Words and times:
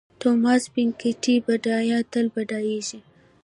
توماس 0.21 0.63
پیکیټي 0.73 1.35
بډایان 1.45 2.03
تل 2.11 2.25
بډایېږي. 2.33 2.99